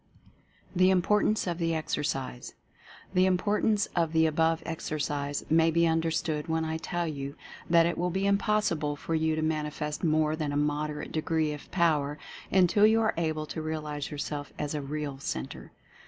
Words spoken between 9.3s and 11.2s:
to manifest more than a moderate